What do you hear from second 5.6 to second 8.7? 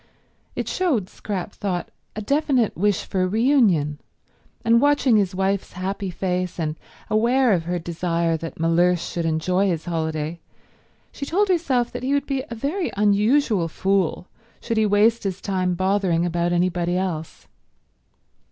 happy face, and aware of her desire that